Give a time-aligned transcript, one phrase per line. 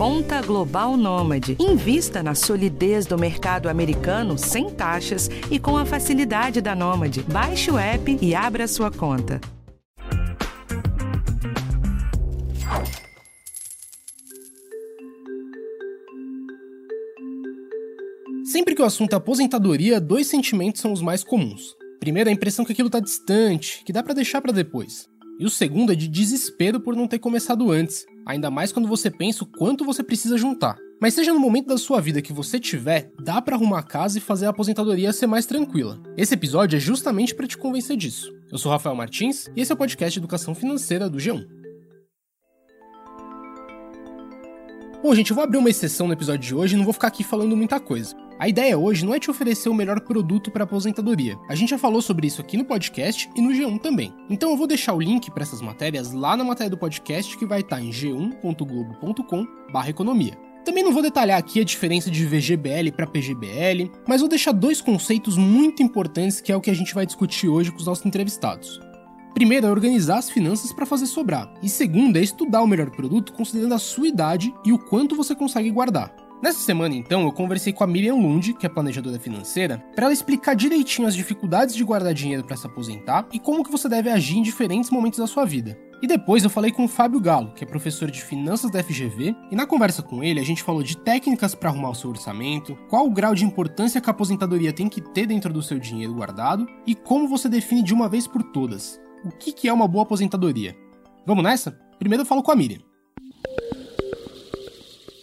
[0.00, 1.58] Conta Global Nômade.
[1.60, 7.22] Invista na solidez do mercado americano sem taxas e com a facilidade da Nômade.
[7.30, 9.38] Baixe o app e abra sua conta.
[18.42, 21.76] Sempre que o assunto é aposentadoria, dois sentimentos são os mais comuns.
[21.98, 25.10] Primeiro, a impressão que aquilo está distante, que dá para deixar para depois.
[25.38, 29.10] E o segundo é de desespero por não ter começado antes, ainda mais quando você
[29.10, 30.76] pensa o quanto você precisa juntar.
[31.00, 34.18] Mas seja no momento da sua vida que você tiver, dá para arrumar a casa
[34.18, 35.98] e fazer a aposentadoria ser mais tranquila.
[36.16, 38.30] Esse episódio é justamente para te convencer disso.
[38.52, 41.59] Eu sou Rafael Martins e esse é o podcast Educação Financeira do G1.
[45.02, 47.08] Bom, gente, eu vou abrir uma exceção no episódio de hoje e não vou ficar
[47.08, 48.14] aqui falando muita coisa.
[48.38, 51.38] A ideia hoje não é te oferecer o melhor produto para aposentadoria.
[51.48, 54.12] A gente já falou sobre isso aqui no podcast e no G1 também.
[54.28, 57.46] Então eu vou deixar o link para essas matérias lá na matéria do podcast que
[57.46, 60.34] vai estar tá em g1.globo.com/economia.
[60.66, 64.82] Também não vou detalhar aqui a diferença de VGBL para PGBL, mas vou deixar dois
[64.82, 68.04] conceitos muito importantes que é o que a gente vai discutir hoje com os nossos
[68.04, 68.89] entrevistados.
[69.34, 73.32] Primeiro é organizar as finanças para fazer sobrar, e segundo é estudar o melhor produto
[73.32, 76.14] considerando a sua idade e o quanto você consegue guardar.
[76.42, 80.12] Nessa semana, então, eu conversei com a Miriam Lund, que é planejadora financeira, para ela
[80.12, 84.08] explicar direitinho as dificuldades de guardar dinheiro para se aposentar e como que você deve
[84.08, 85.78] agir em diferentes momentos da sua vida.
[86.02, 89.36] E depois eu falei com o Fábio Galo, que é professor de finanças da FGV,
[89.50, 92.74] e na conversa com ele a gente falou de técnicas para arrumar o seu orçamento,
[92.88, 96.14] qual o grau de importância que a aposentadoria tem que ter dentro do seu dinheiro
[96.14, 100.02] guardado e como você define de uma vez por todas o que é uma boa
[100.02, 100.76] aposentadoria.
[101.26, 101.72] Vamos nessa?
[101.98, 102.80] Primeiro eu falo com a Miriam.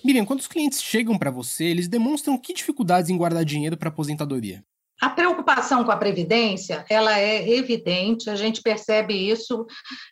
[0.04, 3.90] Miriam, quando os clientes chegam para você, eles demonstram que dificuldades em guardar dinheiro para
[3.90, 4.64] aposentadoria?
[5.02, 9.66] A preocupação com a previdência, ela é evidente, a gente percebe isso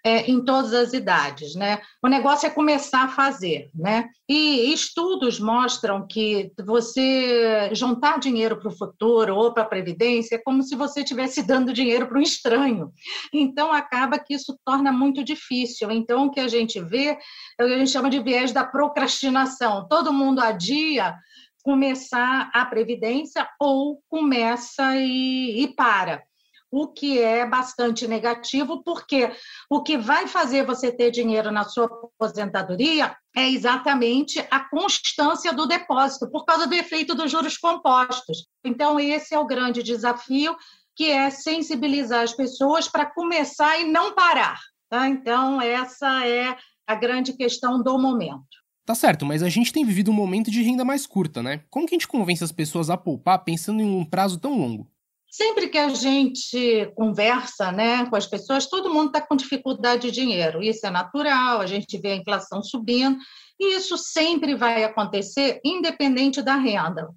[0.03, 1.81] é, em todas as idades, né?
[2.03, 4.07] O negócio é começar a fazer, né?
[4.29, 10.41] E estudos mostram que você juntar dinheiro para o futuro ou para a previdência é
[10.43, 12.91] como se você estivesse dando dinheiro para um estranho.
[13.33, 15.91] Então acaba que isso torna muito difícil.
[15.91, 17.17] Então o que a gente vê
[17.59, 19.87] é o que a gente chama de viés da procrastinação.
[19.87, 21.15] Todo mundo adia
[21.65, 26.23] começar a previdência ou começa e, e para
[26.69, 29.31] o que é bastante negativo, porque
[29.67, 35.65] o que vai fazer você ter dinheiro na sua aposentadoria é exatamente a constância do
[35.65, 38.45] depósito, por causa do efeito dos juros compostos.
[38.63, 40.55] Então, esse é o grande desafio,
[40.95, 44.59] que é sensibilizar as pessoas para começar e não parar.
[44.87, 45.07] Tá?
[45.07, 46.55] Então, essa é
[46.85, 48.64] a grande questão do momento.
[48.85, 51.63] Tá certo, mas a gente tem vivido um momento de renda mais curta, né?
[51.71, 54.87] Como que a gente convence as pessoas a poupar pensando em um prazo tão longo?
[55.27, 60.11] Sempre que a gente conversa né, com as pessoas, todo mundo está com dificuldade de
[60.11, 60.61] dinheiro.
[60.61, 63.17] Isso é natural, a gente vê a inflação subindo,
[63.59, 67.09] e isso sempre vai acontecer, independente da renda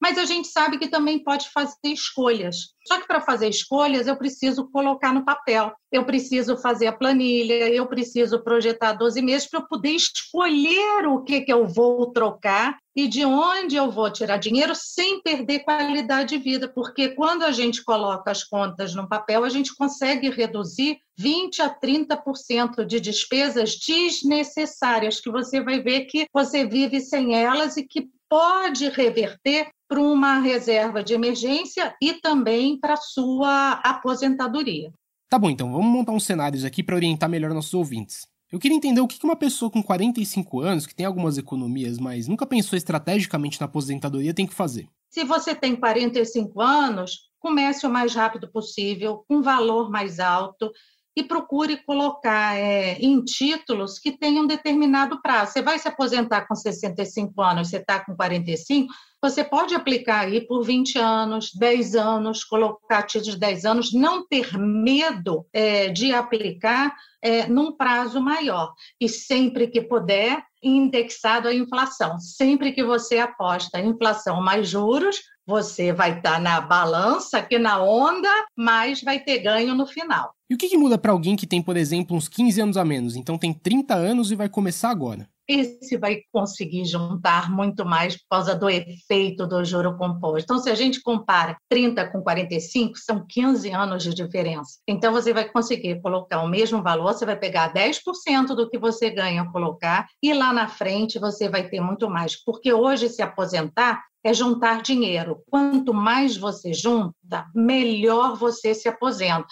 [0.00, 2.74] mas a gente sabe que também pode fazer escolhas.
[2.86, 7.68] Só que para fazer escolhas eu preciso colocar no papel, eu preciso fazer a planilha,
[7.68, 12.78] eu preciso projetar 12 meses para eu poder escolher o que, que eu vou trocar
[12.96, 17.52] e de onde eu vou tirar dinheiro sem perder qualidade de vida, porque quando a
[17.52, 23.76] gente coloca as contas no papel, a gente consegue reduzir 20 a 30% de despesas
[23.76, 30.00] desnecessárias que você vai ver que você vive sem elas e que pode reverter para
[30.00, 34.92] uma reserva de emergência e também para sua aposentadoria.
[35.30, 38.26] Tá bom, então vamos montar uns cenários aqui para orientar melhor nossos ouvintes.
[38.50, 42.26] Eu queria entender o que uma pessoa com 45 anos, que tem algumas economias, mas
[42.26, 44.88] nunca pensou estrategicamente na aposentadoria, tem que fazer.
[45.10, 50.70] Se você tem 45 anos, comece o mais rápido possível, com um valor mais alto
[51.18, 55.50] e procure colocar é, em títulos que tenham determinado prazo.
[55.50, 60.40] Você vai se aposentar com 65 anos, você está com 45, você pode aplicar aí
[60.40, 66.12] por 20 anos, 10 anos, colocar títulos de 10 anos, não ter medo é, de
[66.14, 68.72] aplicar é, num prazo maior.
[69.00, 72.20] E sempre que puder, indexado à inflação.
[72.20, 77.82] Sempre que você aposta inflação mais juros, você vai estar tá na balança, aqui na
[77.82, 80.37] onda, mas vai ter ganho no final.
[80.50, 82.84] E o que, que muda para alguém que tem, por exemplo, uns 15 anos a
[82.84, 85.28] menos, então tem 30 anos e vai começar agora?
[85.48, 90.44] esse vai conseguir juntar muito mais por causa do efeito do juro composto.
[90.44, 94.78] Então, se a gente compara 30 com 45, são 15 anos de diferença.
[94.86, 99.08] Então, você vai conseguir colocar o mesmo valor, você vai pegar 10% do que você
[99.08, 102.36] ganha colocar, e lá na frente você vai ter muito mais.
[102.36, 105.42] Porque hoje, se aposentar, é juntar dinheiro.
[105.48, 109.46] Quanto mais você junta, melhor você se aposenta.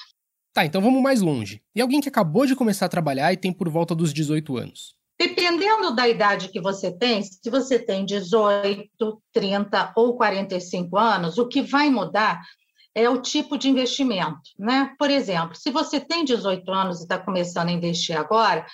[0.57, 1.61] Tá, então vamos mais longe.
[1.75, 4.95] E alguém que acabou de começar a trabalhar e tem por volta dos 18 anos.
[5.21, 11.47] Dependendo da idade que você tem, se você tem 18, 30 ou 45 anos, o
[11.47, 12.41] que vai mudar
[12.95, 14.41] é o tipo de investimento.
[14.59, 14.95] Né?
[14.99, 18.65] Por exemplo, se você tem 18 anos e está começando a investir agora,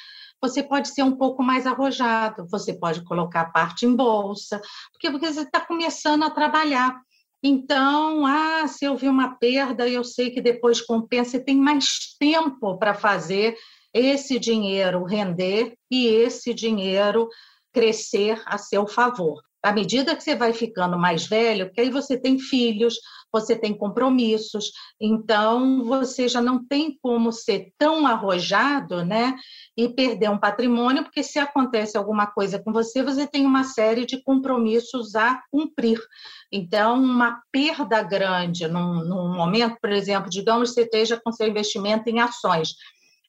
[0.41, 4.63] você pode ser um pouco mais arrojado, você pode colocar parte em bolsa,
[4.93, 6.95] porque, porque você está começando a trabalhar.
[7.43, 12.15] Então, ah, se eu vi uma perda, eu sei que depois compensa, você tem mais
[12.19, 13.57] tempo para fazer
[13.93, 17.29] esse dinheiro render e esse dinheiro
[17.73, 19.43] crescer a seu favor.
[19.63, 22.97] À medida que você vai ficando mais velho, porque aí você tem filhos,
[23.33, 29.35] você tem compromissos, então você já não tem como ser tão arrojado, né,
[29.77, 34.05] e perder um patrimônio, porque se acontece alguma coisa com você, você tem uma série
[34.05, 35.99] de compromissos a cumprir.
[36.51, 41.47] Então, uma perda grande num, num momento, por exemplo, digamos que você esteja com seu
[41.47, 42.75] investimento em ações,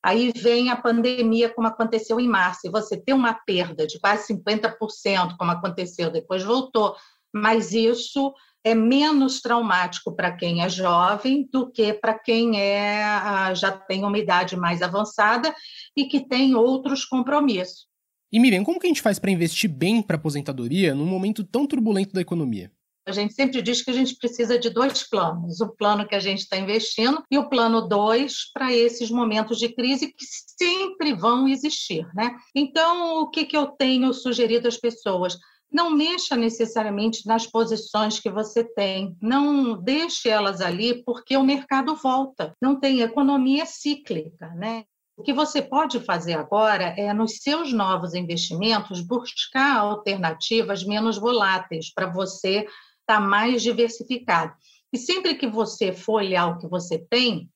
[0.03, 4.33] Aí vem a pandemia, como aconteceu em março, e você tem uma perda de quase
[4.33, 6.95] 50%, como aconteceu, depois voltou,
[7.33, 8.33] mas isso
[8.65, 14.17] é menos traumático para quem é jovem do que para quem é, já tem uma
[14.17, 15.53] idade mais avançada
[15.95, 17.87] e que tem outros compromissos.
[18.31, 21.67] E Miriam, como que a gente faz para investir bem para aposentadoria num momento tão
[21.67, 22.71] turbulento da economia?
[23.05, 26.19] A gente sempre diz que a gente precisa de dois planos: o plano que a
[26.19, 31.47] gente está investindo e o plano dois para esses momentos de crise que sempre vão
[31.47, 32.07] existir.
[32.13, 32.35] Né?
[32.55, 35.37] Então, o que, que eu tenho sugerido às pessoas?
[35.69, 41.95] Não mexa necessariamente nas posições que você tem, não deixe elas ali, porque o mercado
[41.95, 42.53] volta.
[42.61, 44.83] Não tem economia cíclica, né?
[45.17, 51.93] O que você pode fazer agora é, nos seus novos investimentos, buscar alternativas menos voláteis
[51.93, 52.65] para você
[53.03, 54.53] está mais diversificado.
[54.91, 57.49] E sempre que você for olhar o que você tem,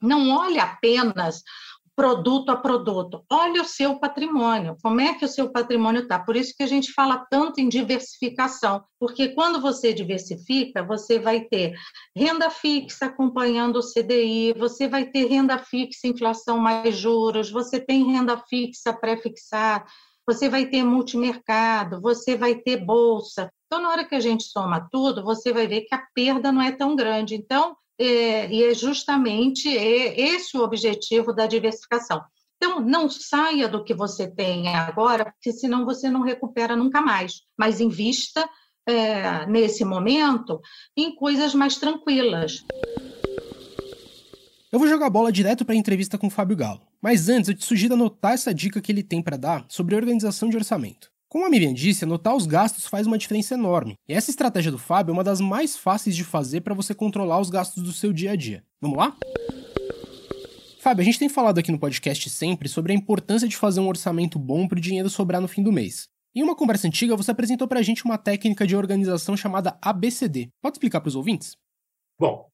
[0.00, 1.42] não olhe apenas
[1.94, 6.18] produto a produto, olhe o seu patrimônio, como é que o seu patrimônio está.
[6.18, 11.42] Por isso que a gente fala tanto em diversificação, porque quando você diversifica, você vai
[11.42, 11.74] ter
[12.16, 18.10] renda fixa acompanhando o CDI, você vai ter renda fixa, inflação mais juros, você tem
[18.10, 19.84] renda fixa pré-fixada,
[20.26, 23.52] você vai ter multimercado, você vai ter bolsa.
[23.72, 26.60] Então, na hora que a gente soma tudo, você vai ver que a perda não
[26.60, 27.34] é tão grande.
[27.34, 32.22] Então, é, e é justamente esse o objetivo da diversificação.
[32.58, 37.40] Então, não saia do que você tem agora, porque senão você não recupera nunca mais.
[37.56, 38.46] Mas invista
[38.86, 40.60] é, nesse momento
[40.94, 42.62] em coisas mais tranquilas.
[44.70, 46.82] Eu vou jogar a bola direto para a entrevista com o Fábio Galo.
[47.00, 50.50] Mas antes, eu te sugiro anotar essa dica que ele tem para dar sobre organização
[50.50, 51.11] de orçamento.
[51.32, 53.94] Como a Miriam disse, anotar os gastos faz uma diferença enorme.
[54.06, 57.40] E essa estratégia do Fábio é uma das mais fáceis de fazer para você controlar
[57.40, 58.62] os gastos do seu dia a dia.
[58.82, 59.16] Vamos lá?
[60.78, 63.88] Fábio, a gente tem falado aqui no podcast sempre sobre a importância de fazer um
[63.88, 66.06] orçamento bom para o dinheiro sobrar no fim do mês.
[66.34, 70.50] Em uma conversa antiga, você apresentou para a gente uma técnica de organização chamada ABCD.
[70.60, 71.56] Pode explicar para os ouvintes?
[72.20, 72.46] Bom,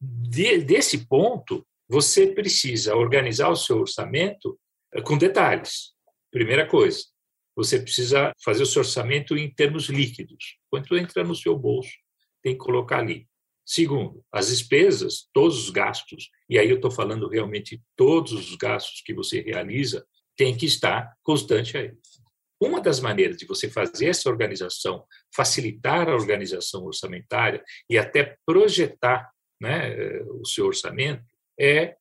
[0.00, 4.58] de, desse ponto, você precisa organizar o seu orçamento
[4.92, 5.94] eh, com detalhes.
[6.32, 7.13] Primeira coisa,
[7.56, 10.56] você precisa fazer o seu orçamento em termos líquidos.
[10.70, 11.92] Quanto entra no seu bolso,
[12.42, 13.26] tem que colocar ali.
[13.66, 19.00] Segundo, as despesas, todos os gastos, e aí eu estou falando realmente todos os gastos
[19.00, 20.04] que você realiza,
[20.36, 21.92] tem que estar constante aí.
[22.60, 25.04] Uma das maneiras de você fazer essa organização,
[25.34, 29.94] facilitar a organização orçamentária e até projetar né,
[30.40, 31.24] o seu orçamento,
[31.58, 31.94] é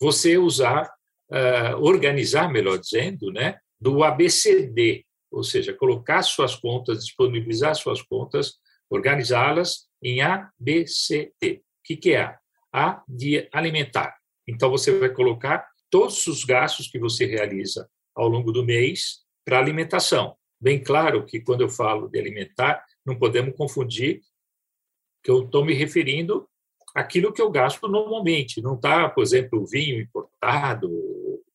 [0.00, 0.90] você usar,
[1.30, 8.54] uh, organizar, melhor dizendo, né, do ABCD, ou seja, colocar suas contas, disponibilizar suas contas,
[8.88, 11.62] organizá-las em ABCD.
[11.62, 12.38] O que, é A?
[12.72, 14.16] A de alimentar.
[14.46, 19.58] Então, você vai colocar todos os gastos que você realiza ao longo do mês para
[19.58, 20.36] alimentação.
[20.60, 24.22] Bem claro que, quando eu falo de alimentar, não podemos confundir
[25.22, 26.48] que eu estou me referindo
[26.94, 28.62] àquilo que eu gasto normalmente.
[28.62, 30.90] Não está, por exemplo, vinho importado,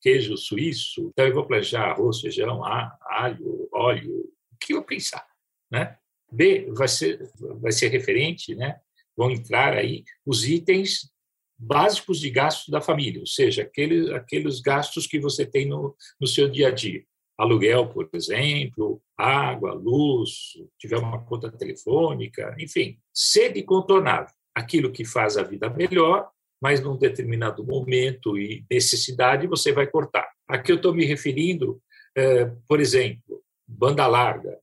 [0.01, 5.25] queijo suíço, então eu vou planejar arroz, feijão, alho, óleo, o que eu pensar,
[5.69, 5.97] né?
[6.31, 7.29] B vai ser
[7.61, 8.79] vai ser referente, né?
[9.15, 11.11] Vão entrar aí os itens
[11.57, 16.27] básicos de gastos da família, ou seja, aqueles aqueles gastos que você tem no, no
[16.27, 17.03] seu dia a dia.
[17.37, 25.37] Aluguel, por exemplo, água, luz, tiver uma conta telefônica, enfim, sede contornável, aquilo que faz
[25.37, 26.29] a vida melhor
[26.61, 30.29] mas num determinado momento e necessidade você vai cortar.
[30.47, 31.81] Aqui eu estou me referindo,
[32.15, 34.59] é, por exemplo, banda larga.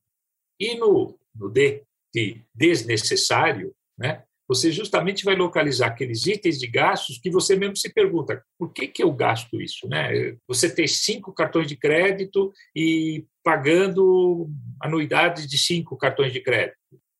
[0.61, 1.83] E no, no D,
[2.15, 7.93] de desnecessário, né, você justamente vai localizar aqueles itens de gastos que você mesmo se
[7.93, 9.87] pergunta, por que, que eu gasto isso?
[9.87, 10.37] Né?
[10.49, 14.49] Você tem cinco cartões de crédito e pagando
[14.81, 16.78] anuidades de cinco cartões de crédito.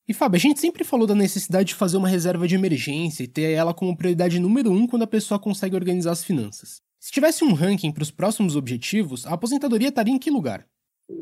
[0.09, 3.27] E Fábio, a gente sempre falou da necessidade de fazer uma reserva de emergência e
[3.27, 6.81] ter ela como prioridade número um quando a pessoa consegue organizar as finanças.
[6.99, 10.65] Se tivesse um ranking para os próximos objetivos, a aposentadoria estaria em que lugar?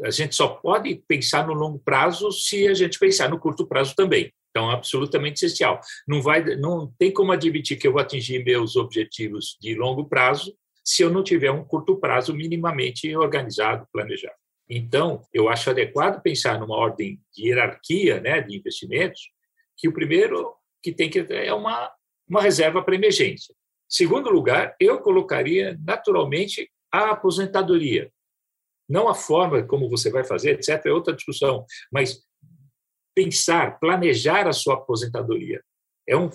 [0.06, 3.94] A gente só pode pensar no longo prazo se a gente pensar no curto prazo
[3.94, 4.32] também.
[4.52, 5.82] Então, absolutamente essencial.
[6.08, 10.56] Não vai, não tem como admitir que eu vou atingir meus objetivos de longo prazo
[10.82, 14.47] se eu não tiver um curto prazo minimamente organizado, planejado.
[14.70, 19.32] Então, eu acho adequado pensar numa ordem de hierarquia, né, de investimentos,
[19.78, 21.92] que o primeiro que tem que é uma
[22.28, 23.56] uma reserva para emergência.
[23.88, 28.12] Segundo lugar, eu colocaria naturalmente a aposentadoria.
[28.88, 32.22] Não a forma como você vai fazer, etc., é outra discussão, mas
[33.16, 35.64] pensar, planejar a sua aposentadoria
[36.08, 36.30] é um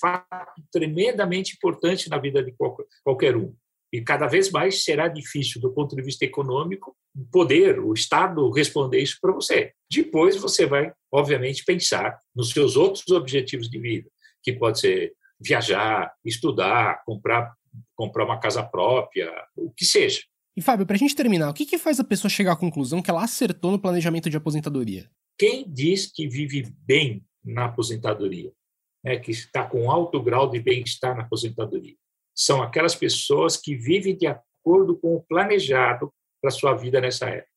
[0.00, 2.54] fato tremendamente importante na vida de
[3.02, 3.54] qualquer um.
[3.92, 6.96] E cada vez mais será difícil, do ponto de vista econômico,
[7.30, 9.72] poder, o Estado, responder isso para você.
[9.90, 14.08] Depois você vai, obviamente, pensar nos seus outros objetivos de vida,
[14.42, 17.52] que pode ser viajar, estudar, comprar,
[17.94, 20.22] comprar uma casa própria, o que seja.
[20.56, 23.02] E Fábio, para a gente terminar, o que, que faz a pessoa chegar à conclusão
[23.02, 25.10] que ela acertou no planejamento de aposentadoria?
[25.38, 28.52] Quem diz que vive bem na aposentadoria,
[29.04, 31.96] né, que está com alto grau de bem-estar na aposentadoria,
[32.34, 37.50] são aquelas pessoas que vivem de acordo com o planejado para sua vida nessa época.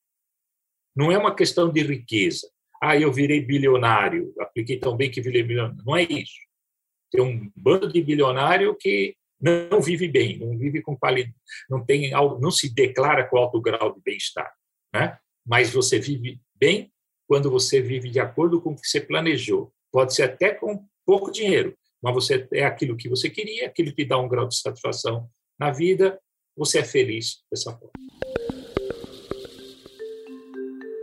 [0.95, 2.49] Não é uma questão de riqueza.
[2.81, 5.83] Ah, eu virei bilionário, apliquei tão bem que virei bilionário.
[5.85, 6.39] Não é isso.
[7.11, 11.35] Tem um bando de bilionário que não vive bem, não vive com qualidade,
[11.69, 14.51] não tem, não se declara com alto grau de bem-estar,
[14.93, 15.17] né?
[15.45, 16.91] Mas você vive bem
[17.27, 19.71] quando você vive de acordo com o que você planejou.
[19.91, 24.05] Pode ser até com pouco dinheiro, mas você é aquilo que você queria, aquilo que
[24.05, 26.19] dá um grau de satisfação na vida,
[26.55, 27.91] você é feliz dessa forma.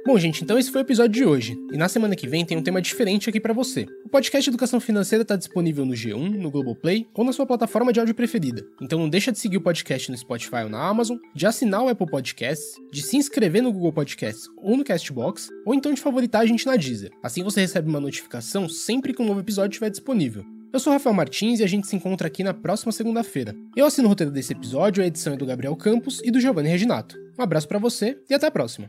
[0.04, 1.56] Bom, gente, então esse foi o episódio de hoje.
[1.72, 3.86] E na semana que vem tem um tema diferente aqui para você.
[4.04, 8.00] O podcast Educação Financeira está disponível no G1, no Globoplay ou na sua plataforma de
[8.00, 8.66] áudio preferida.
[8.80, 11.88] Então não deixa de seguir o podcast no Spotify ou na Amazon, de assinar o
[11.88, 16.42] Apple Podcasts, de se inscrever no Google Podcasts ou no Castbox, ou então de favoritar
[16.42, 17.12] a gente na Deezer.
[17.22, 20.44] Assim você recebe uma notificação sempre que um novo episódio estiver disponível.
[20.72, 23.54] Eu sou Rafael Martins e a gente se encontra aqui na próxima segunda-feira.
[23.76, 26.70] Eu assino o roteiro desse episódio, a edição é do Gabriel Campos e do Giovanni
[26.70, 27.14] Reginato.
[27.38, 28.88] Um abraço para você e até a próxima.